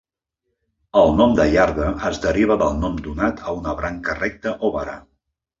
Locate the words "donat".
3.09-3.47